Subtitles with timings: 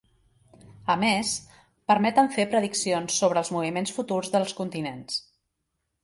[0.91, 1.33] A més,
[1.91, 5.21] permeten fer prediccions sobre els moviments futurs dels continents.